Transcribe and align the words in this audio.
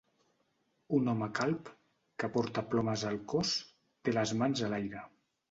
Un 0.99 1.11
home 1.11 1.27
calb, 1.39 1.69
que 2.23 2.31
porta 2.39 2.65
plomes 2.73 3.05
al 3.11 3.19
cos, 3.35 3.53
té 4.09 4.17
les 4.19 4.35
mans 4.43 4.67
a 4.67 4.73
l'aire. 4.75 5.07